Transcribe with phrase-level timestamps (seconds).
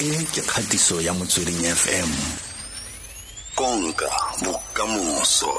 [0.00, 2.08] e ke kgatiso ya motsweding fm
[3.52, 4.08] konka
[4.40, 5.52] bokamoso.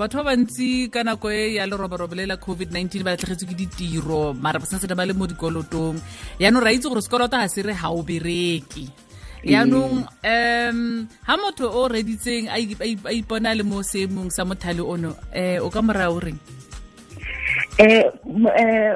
[0.00, 4.32] Batho ba bantsi ka nako e ya leroborobo le la covid-19 ba latlhegetswe ke ditiro
[4.32, 6.00] mara ba santse ba le mo dikolotong.
[6.40, 8.88] Yaanong ra itse gore sekoloto ga se re ga o bereke.
[9.44, 10.80] Yaanong um
[11.20, 12.56] ha motho o reditseng a
[13.12, 16.40] ipona le mo seemong sa mothale ono um o ka moraya o reng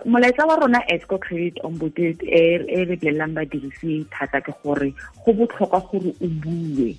[0.06, 4.94] molaetsa wa rona esco credit ombudsman e re bolelelang badirisi thata ke gore
[5.24, 6.96] go botlhokwa gore o bue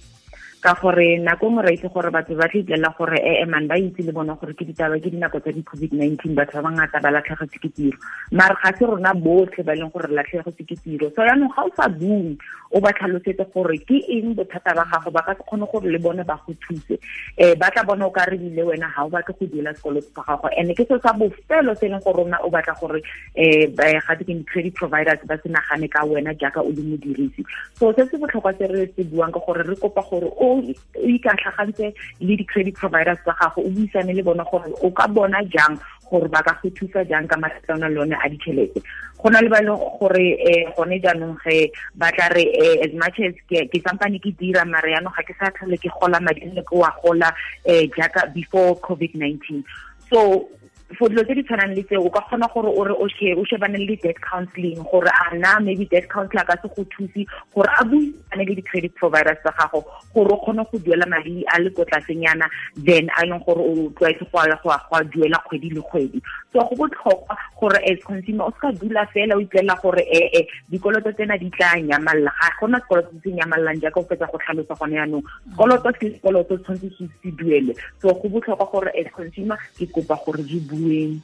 [0.61, 4.05] ka gore nako ngwe ra itse gore batho ba tla gore e man ba itse
[4.05, 7.69] le bona gore ke ditaba ke dinako tsa di-covid-19 batho ba bangata ba latlhegetse ke
[7.73, 7.97] tiro
[8.29, 11.49] mare ga se rona botlhe ba e leng gore re latlhegetse ke tiro so yaanong
[11.49, 12.37] ga o sa bue
[12.71, 15.97] o ba tlhalosetse gore ke eng bothata ba gago ba ka se kgone gore le
[15.97, 16.93] bone ba go thuse
[17.41, 20.21] um ba tla bona o ka rebile wena ga o batle go duela sekoloto sa
[20.29, 23.73] gago and ke se sa bofelo se e leng gore rona o batla gore um
[23.73, 27.41] gate ke di-credit providers ba se nagane ka wena jaaka o le modirisi
[27.81, 30.61] so se se botlhokwa se re se buang ka gore re kopa gore o o
[31.07, 35.79] ikatlhagantse le di-credit providers tsa gago o buisane le bona gore o ka bona jang
[36.09, 38.83] gore ba ka go thusa jang ka mathata le one a ditšhelete.
[39.21, 42.43] Go na le ba leng gore um gone jaanong ge ba tla re
[42.83, 46.51] as much as ke sampane ke dira mare ga ke sa tlhole ke gola madi
[46.51, 47.31] le ke wa gola
[47.65, 49.63] um jaaka before covid-19
[50.11, 50.49] so
[50.97, 53.45] for dilo tse di tshwanang le tseo o ka kgona gore o re okay o
[53.45, 57.25] shebane le di-debt counseling gore a na maybe debt counselor ka se go thuse
[57.55, 61.59] gore a buisane le di-credit providers tsa gago gore o kgone go duela madi a
[61.59, 66.21] le ko tlasenyana then a leng gore o tlwaetse go a duela kgwedi le kgwedi
[66.53, 71.11] so go botlhokwa gore as consumer o seka dula fela o itlela gore ee dikoloto
[71.11, 74.95] tsena di tla nyamalela ga gona sekoloto se nyamalelang jaaka o fetsa go tlhalosa gone
[74.95, 77.75] yaanong sekoloto ke sekoloto tshwanetse se duele.
[78.01, 81.21] So go botlhokwa gore as consumer ke kopa gore di bueng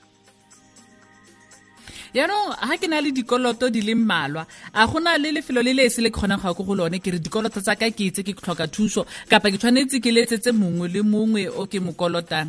[2.14, 5.86] yaanong ga ke na le dikoloto di le mmalwa a gona le lefelo le le
[5.86, 8.24] ese le kgonang go ya ko go lone ke re dikoloto tsa ka ke itse
[8.24, 12.48] ke tlhoka thuso kapa ke tshwanetse ke letsetse mongwe le mongwe o ke mo kolotang.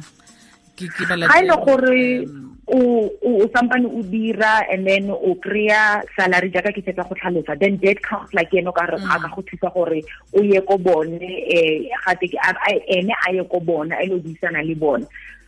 [0.79, 2.58] Ke ke bala ga ene gore mm.
[2.71, 7.59] O sampane o dira and then o kry-a salary jaaka ke fetsa go tlhalosa.
[7.59, 10.03] Then debt counselor ke ene o ka re a ka go thusa gore
[10.35, 12.37] o ye ko bone um gate
[12.89, 15.07] ene a ye ko bona a ile o buisana le bone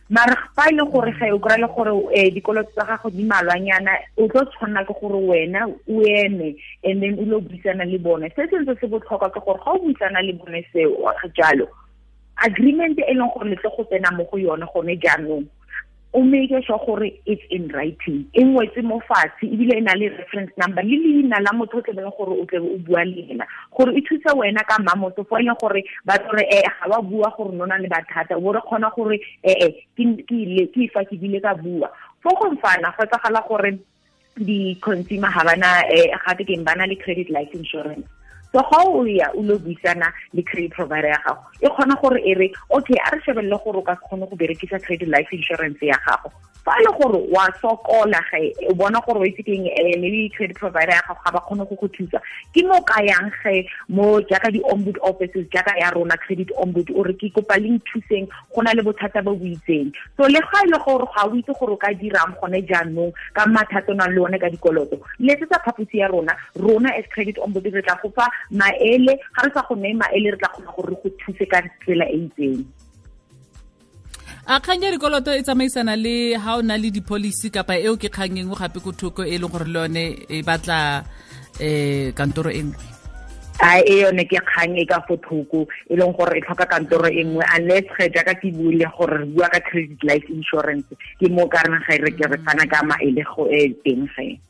[0.09, 3.23] mare fa e le gore ge o kry-a le gore um dikoloto tsa gago di
[3.23, 7.85] malwanyana o tlo tshwanela ke gore wena o eme and then o ile o buisana
[7.85, 8.27] le bone.
[8.35, 11.69] Se sentse se botlhokwa ke gore ga o buisana le bone seo jalo
[12.43, 15.45] agreement e leng gore le tle go tsena mo go yone gone jaanong
[16.13, 18.25] o make sure gore it's in writing.
[18.33, 21.81] E ngwetse mo fatshe ebile e na le reference number le leina la motho o
[21.81, 23.45] tlebeleng gore o tlebe o bua le ena.
[23.71, 26.89] Gore e thusa wena ka mmamotso fo e leng gore ba tsore e eh, ga
[26.89, 28.39] ba bua gore no na le bathata.
[28.39, 31.87] Bo re kgona gore eh, eh, ee ke fa ke bile ka bua.
[32.21, 33.79] Fo go mfana go tsagala gore
[34.35, 38.07] di-consumer ga bana um gate keng ba na le credit life insurance
[38.51, 42.21] so ga o ya o lo buisana le credit provider ya gago e kgona gore
[42.25, 45.81] e re okay a re shebelele gore o ka kgone go berekisa credit life insurance
[45.81, 46.31] ya gago.
[46.63, 50.57] Fa le gore wa sokola ge o bona gore wa itse keng um maybe credit
[50.57, 52.21] provider ya gago ga ba kgone go go thusa.
[52.53, 57.03] Ke mo ka yang ge mo jaaka di-ombud offices jaaka ya rona credit ombud o
[57.03, 60.77] ke kopa le nthuseng go na le bothata bo bo so le ga e le
[60.85, 64.21] gore ga o itse gore o ka dirang gone jaanong ka mathata o nang le
[64.21, 66.37] one ka dikoloto letsetsa phaposi ya rona.
[66.55, 67.97] Rona as credit ombud re tla
[68.49, 71.61] maele ga re sa go neye maele re tla kgona gore re go thuse ka
[71.85, 72.65] tsela e itseng.
[74.47, 78.09] A kgang ya dikoloto e tsamaisana le ha o na le di-policy kapa eo ke
[78.09, 81.05] kgang engwe gape ko thoko e leng gore le yone e batla
[81.61, 82.89] um kantoro e nngwe?
[83.61, 87.05] A e yone ke kgang e ka fo thoko e leng gore e tlhoka kantoro
[87.05, 90.89] e nngwe unless ge jaaka ke buile gore re bua ka credit life insurance
[91.21, 94.41] ke mo ka reng ga re ke re fana ka maele go e teng ge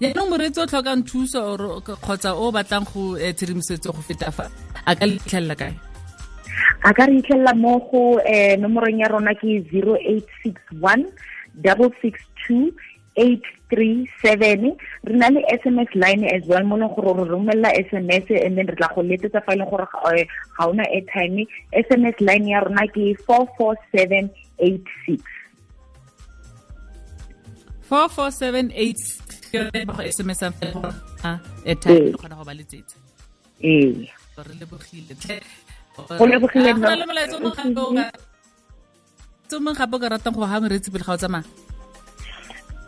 [0.00, 1.40] yaanong moreetsi o tlhokang thuso
[1.80, 4.50] kgotsa o batlang go tshedimosetso go feta fa?
[4.86, 5.72] A ka letlhelela kae?
[6.84, 11.08] A ka re itlhelela mo go um nomorong ya rona ke zero eight six one
[11.62, 12.72] double six two
[13.16, 13.42] eight
[13.72, 14.76] three seven.
[15.08, 17.88] Re na le s m s line as well mo leng gore re romelela s
[17.92, 21.48] m s and then re tla go letsetsa fa e leng gore ga ona airtime.
[21.72, 24.28] S m s line ya rona ke four four seven
[24.60, 25.24] eight six.
[27.88, 29.00] Four four seven eight
[29.86, 30.48] ba go sms a
[31.70, 32.96] airtime le kgona go ba letsetsa
[33.62, 34.08] ee
[34.46, 35.14] re lebogile
[36.18, 37.40] go lebogile go le molaetsa o
[39.64, 41.44] mongwe gape o ka ratang go ha moretsi pele ga o tsamaya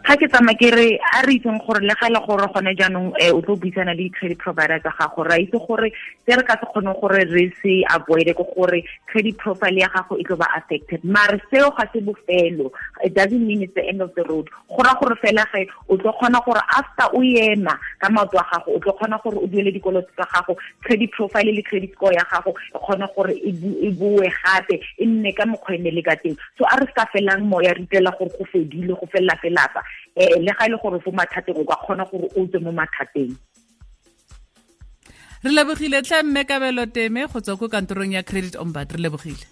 [0.08, 3.08] ga ke tsama ke re a re itseng gore le ga le gore gone jaanong
[3.12, 5.92] um o tlo buisana le di-credit provider tsa gago ra itse gore
[6.24, 8.80] se re ka se kgoneng gore re se avoide ke gore
[9.12, 12.72] credit profile ya gago e tlo ba affected mare seo ga se bofelo
[13.04, 16.00] it doesn't mean it's the end of the road go ra gore fela ge o
[16.00, 19.46] tlo kgona gore after o ema ka maoto a gago o tlo kgona gore o
[19.46, 20.56] duele dikoloto tsa gago
[20.88, 25.04] credit profile le credit score ya gago e kgona gore e, e bue gape e
[25.04, 27.76] nne ka mokgwa e ne le ka teng so a re se ka felang moya
[27.76, 31.10] re itela gore go fedile go felela felapa um le ga e le gore fo
[31.10, 33.32] mathateng o ka kgona gore o tswe mo mathateng.
[35.44, 39.46] Re lebogile tlhe mme kabelo teme go tswa ko kantorong ya credit ombud re lebogile.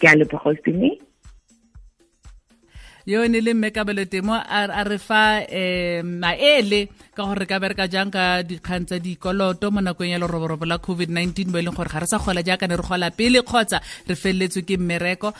[0.00, 1.12] Ke a lebogostime
[3.06, 7.88] yo ne le mme kabelo temo a re fa um maele ka gore ka bereka
[7.90, 11.90] jang ka dikgang tsa dikoloto mo nakong ya leroborobo la covid-19 mo e leng gore
[11.90, 15.34] ga re sa gola jaaka ne re gola pele kgotsa re feleletswe ke mmereko